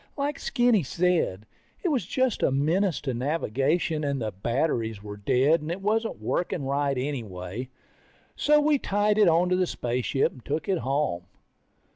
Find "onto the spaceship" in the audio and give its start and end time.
9.27-10.31